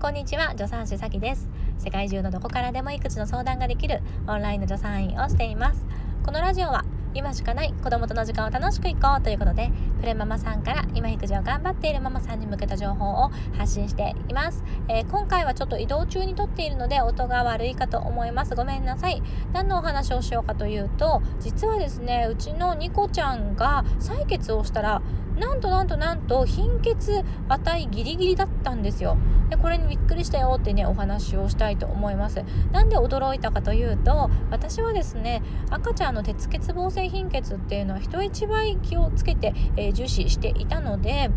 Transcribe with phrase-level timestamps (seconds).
[0.00, 0.52] こんにちは。
[0.52, 1.50] 助産師さきです。
[1.76, 5.84] 世界中のどこからでも育児の相談ができるオンラインの助産院をしています。
[6.24, 18.54] このラジオは今しかない子供との時間を楽しくいこうということでプレママさんから今育児を頑張っているママさんに向けた情報を発信しています、えー、今回はちょっと移動中に撮っているので音が悪いかと思います。
[18.54, 19.22] ごめんなさい。
[19.52, 25.02] 何のお話をしようかというと実はですねうちのニコちゃんが採血をしたら
[25.40, 29.16] なんとなんとなんと貧血値ギリギリだったんですよ。
[29.48, 32.44] でこれにびっくりしたよってねお話をしたいと思います。
[32.72, 41.30] なんで驚いたかというと私はですね赤ちゃんの鉄欠乏性貧血っていうのは人一倍気をつけて、えー、重視していたので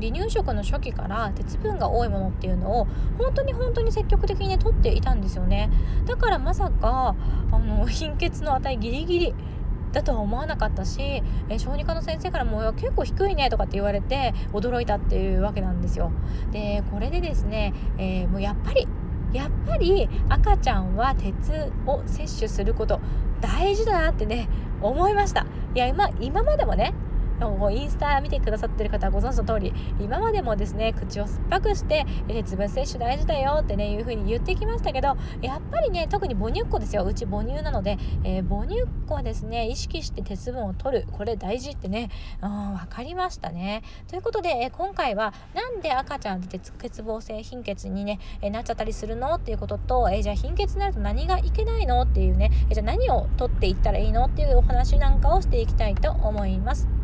[0.00, 5.70] 離乳食の初期から鉄分が多いものっていうのを本当に本当に積極的にね取っていたんですよね。
[6.06, 7.14] だからまさか
[7.52, 9.34] あの貧血の値ギリギリ
[9.92, 16.10] だとは思わなかったし、え小児科の先生からも結構低いねとかって言われて驚いたっていうわけなんですよ。
[16.50, 18.86] でこれでですね、えー、もうやっぱり
[19.32, 23.00] やっぱり赤ちゃんは鉄を摂取すること
[23.40, 24.48] 大事だなってね
[24.80, 26.92] 思いましたいや今今までもね
[27.50, 37.04] もうインスタ見てくださってる方はご存知の通り今までもですね口を酸っぱくして鉄分摂取大事だよってねいう風に言ってきましたけどやっぱりね特に母乳っ子ですよ。
[37.04, 41.06] うち母乳なので、えー、母乳っ子はですね意識して鉄分を取る。
[41.12, 42.10] これ大事ってね、
[42.42, 43.82] うん、分かりましたね。
[44.08, 57.01] ということで、えー、今回はなんで赤ちゃんって鉄欠乏性貧血にね、えー、なっちゃったりするのっていうことと、えじゃあ貧血になると何がいけないのっていうね、えじゃあ何を取っていったらいいのっていうお話なんかをしていきたいと思います。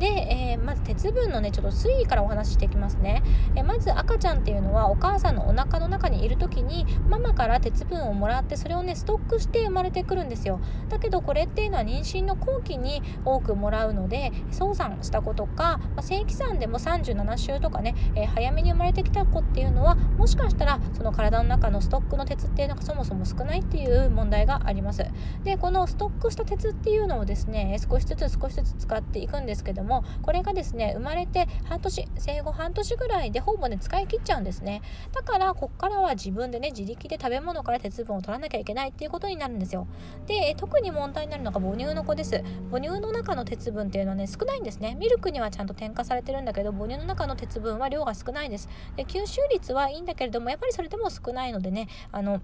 [0.00, 3.22] で、えー、まず鉄分のねちょっと推移からお話ししていきますね、
[3.54, 10.60] えー、まず赤ちゃんっていうのはお母さんのお腹の中にいる時にママから鉄分をもらってそれをねストックして生まれてくるんですよ。
[10.88, 25.02] だけどこれっていうのは妊娠の後期に多くもらうので早産した子とか、まあ、正規産でも37週とかね、えー、早めに生まれてきた子っていうのはもしかしたらその体の中のストックの鉄っていうのがそもそも少ないっていう問題があります。
[25.44, 34.82] でこのストックした鉄っていうのをですね少しずつ少しずつ使っていくんですけどもこれがですね生まれて半年生後半年ぐらいでほぼね使い切っちゃうんですね。
[35.12, 39.86] だからこっからは自分でね自力で食べ物から鉄分を取らなきゃいけないっていうことになるんですよ。
[40.26, 42.44] で特に問題になるのが母乳の子です。
[42.70, 44.96] 母乳の中の鉄分っていうのはね少ないんですね。
[45.00, 48.68] ミルクにはちゃんと添加されてるんだけど母乳の中の鉄分は量が少ないです。
[48.96, 52.40] で吸収率はいいんだけれどもやっぱりそれでも少ないのでねあの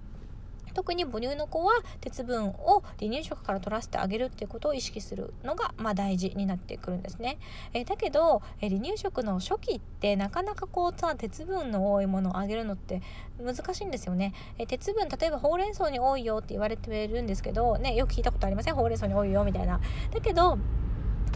[0.73, 1.73] 特に母乳の子は
[2.03, 7.39] 鉄分を離乳食から取らせてあげるっていうことを意識するのが、まあ、大事になってくるんですね。
[7.73, 13.01] えー、だけど、え離乳食の初期ってなかなかこうさ鉄分の多いものをあげるのって
[13.43, 14.35] 難しいんですよね。
[14.59, 18.75] え鉄分例えばほうれん草に多いよって言われてるんですけどねよく聞いたことありません？
[18.75, 19.81] ほうれん草に多いよみたいな。
[20.13, 20.59] だけど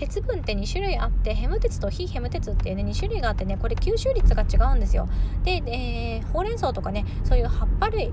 [0.00, 5.06] 鉄分って2種類あってヘム鉄と非ヘム鉄っていうね2種類があってねこれ吸収率が違うんですよ。
[5.44, 8.10] で、えー、ほうれん草とかねそういう葉っぱ類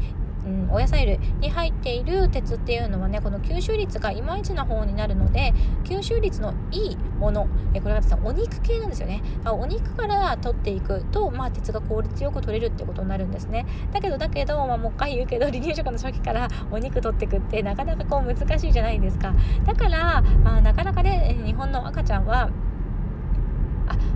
[0.47, 5.53] うん、お野菜類に入っている鉄っていうのはねこの吸収率がいまいちな方になるので
[5.83, 9.21] 吸収率のいいものえこれがですねお肉系なんですよね。
[9.45, 13.65] お肉から取っていくと、まあ、鉄が効率よく取れるってことになるんですね。
[13.91, 19.33] だけどだけど、まあ、もう一回言うけど離乳食の初期から お肉取ってくってなかなかこう難しいじゃないですか。
[19.65, 22.49] だから、まあ、なかなかね日本の赤ちゃんは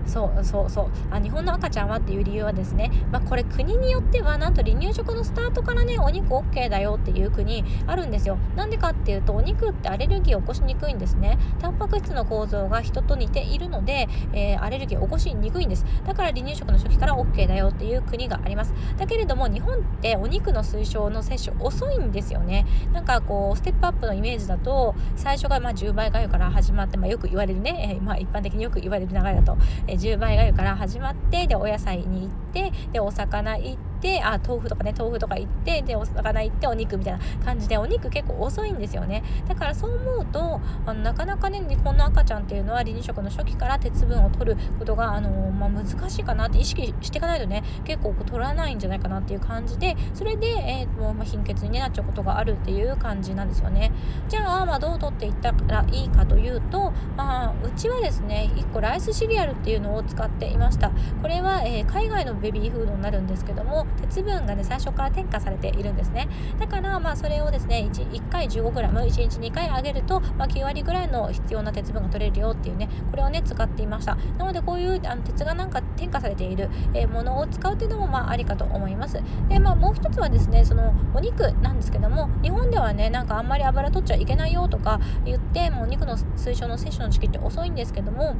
[0.05, 0.89] そうそうそう。
[1.11, 8.37] あ日本の赤ちゃんはっていう理由はですね、まあ、これ国によってはなんと離乳食のスタートからねお肉 OK だよっていう国あるんですよ。
[8.55, 11.37] なんでかっていうとお肉ってアレルギーを起こしにくいんですね。
[11.59, 15.85] タンパク質の構造が人と似ているので、えー、アレルギーを起こしにくいんです。
[16.05, 18.73] だから離乳食の初期から OK だよっていう国があります。
[18.97, 22.65] だけれども日本ってお肉の推奨の摂取遅いんですよね。
[22.93, 29.57] なんかこうステップアップのイメージだと最初がまあ10倍がゆから始まって、まあ、よく言われるね、えー、まあ一般的によく言われる流れだと。
[29.95, 39.23] 10倍がゆから始まってでお野菜に行ってでお魚行ってってあ豆腐とかね豆腐とか行ってでお魚行ってお肉みたいな感じでお肉結構遅いんですよね。
[39.47, 53.91] だからそう思うとあのなかなかね日本の赤ちゃんっていうのは離乳食の初期から鉄分を取ることが、あのまあ、難しいかなって意識していかないとね結構取らないんじゃないかなっていう感じでそれで、えー、もう、ま貧血になっちゃうことがあるっていう感じなんですよね。
[54.27, 60.91] じゃあ、まあ、どう取っていったらいいかというと、まあ、うちはですね1個ライスシリアルっていうのを使っていました。
[61.21, 66.27] これは、えー、海外のベビーフードになるんですけども鉄分がね最初から添加されているんですね。
[66.59, 74.15] だからまあそれをですね 1, 1回 15g1 日2回あげると、まあ、9割ぐらいの必要な鉄分が取れるよっていうねこれをね使っていました。
[74.37, 79.21] なのでこういうあの鉄がなんか添加されている、えー、ものを使うっていうのもまあありかと思います。
[79.49, 88.35] でまあもう一つはですねそのお肉なんですけども日本ではねなんかあんまり油取っちゃいけないよとか言ってもうお肉の推奨の摂取の時期って遅いんですけども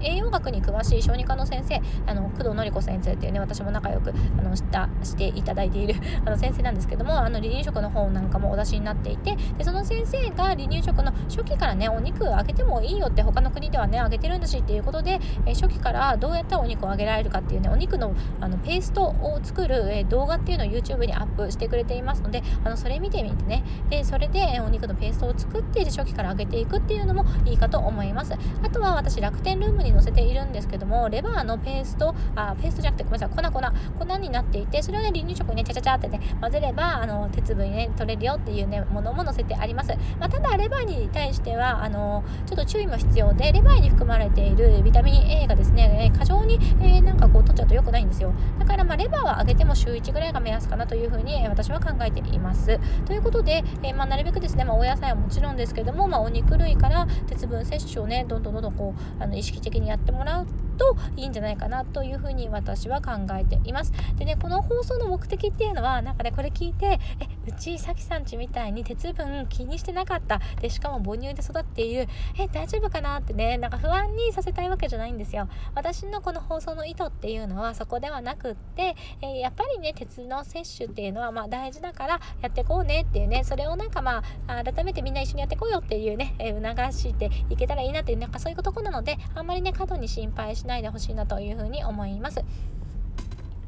[0.00, 5.94] 栄養学に詳しい小児科の先生あの工藤典子先生っていうね私も仲良くあのしたしていただいている
[6.24, 23.62] あの先生なんですけどもあの離乳食の本なんかもお出しになっていてでその先生が離乳食の初期からねお肉あげてもいいよって他の国ではねあげてるんだしっていうことで、え初期からどうやったらお肉をあげられるかっていうねお肉のあのペーストを作る、え動画っていうのを YouTube にアップしてくれていますのであのそれ見てみてね。
[23.90, 28.34] でそれでお肉のペーストを作って初期から揚げていくっていうのもいいかと思います。
[28.34, 33.60] あとは私楽天ルームに載せているんですけどもレバーのペーストあペーストじゃなくてごめんなさい粉
[33.98, 48.32] 粉粉になっていてそれをね離乳食にねちゃちゃちゃってね混ぜればあの鉄分ね取れるよっていうねものも載せてあります、まあ、ただレバーに対してはあのちょっと注意も必要でレバーに含まれているビタミン A がですね過剰に、えー、なんかこう取っちゃうと良くないんですよ。
[48.58, 52.78] だからまあレバーは揚げても週1ぐらいが目安かなというふうに私は考えています。
[53.06, 60.46] ということで、えー、まあ、なるべくですね、まあ、お野菜はもちろんですけども、まあ、お肉類から鉄分摂取をねどんどんどんどんこうあの意識的にやってもらう。
[60.82, 63.92] といいんじゃないかなというふうに私は考えています。
[64.18, 72.08] でねこの放送の目的っていうのはなんかねこれ聞いてえうちさきさんちみたいに鉄分気にしてなかったでしかも母乳で育っている
[72.38, 75.48] え大丈夫かなってねなんか不安にさせたいわけじゃないんですよ。
[75.74, 92.42] 私のこの放送の意図っていうのはそこではなくって、えー、やっぱりね鉄の摂取っていうのはまあ大事だからやってこうねっていうねそれをなんかまあ改めてみんな一緒にやってこうよっていうね、えー、促していけたらいいなっていうなんかそういうことなのであんまりね過度に心配しないでほしいなというふうに思います。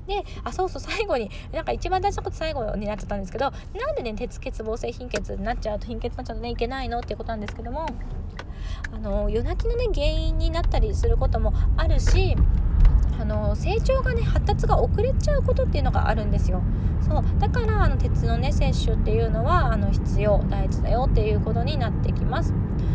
[0.07, 7.87] であそうそう最後になんか一番大事なこと最後になっちゃったんですけどなんでね鉄欠乏性貧血になっちゃうと貧血になっちゃうとねいけないのっていうことなんですけども
[8.93, 12.37] あの夜泣きのね原因になったりすることもあるし
[13.19, 16.63] あの成長がね発達が遅れちゃうことっていうのがあるんですよ
[17.01, 22.53] そうだからあの鉄のね摂取っていうのはあの必要大事だよっていうことになってきます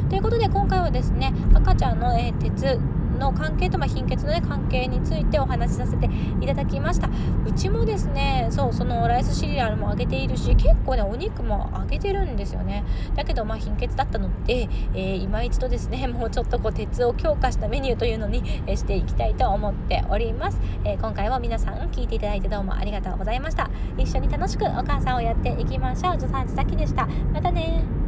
[0.10, 2.80] ということで今回はですね赤ちゃんの、えー、鉄
[3.20, 6.10] の関係と、まあ、貧血の、ね、関係についてお話しさせて
[6.42, 7.10] いただきました。
[7.46, 12.84] うちもですねそうそのライスシリアルもあげているし結構ねお肉もあげてるんですよね。
[13.16, 23.70] だけどまあ貧血だったので、えー、今一度ですね もうちょっとこう鉄を強化したメニューというのに、え、していきたいと思っております、えー、今回も皆さん聞いていただいてどうもありがとうございました。
[23.98, 26.20] 一緒に楽しくお母さんをやっていきましょう。
[26.20, 27.08] 助産師さきでした。
[27.34, 27.99] またね